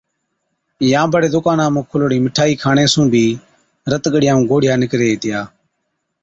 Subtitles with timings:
[0.91, 3.25] يان بڙي دُڪانا مُون کُلوڙِِ مٺائِي کاڻي سُون بِي
[3.91, 5.39] رت ڳڙِيا ائُون گوڙهِيا نِڪري هِتِيا۔